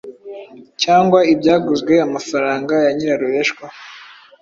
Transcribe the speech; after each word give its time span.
cyangwa 0.81 1.19
ibyaguzwe 1.33 1.93
amafaranga 2.07 2.73
ya 2.85 2.91
nyirarureshwa 2.97 3.65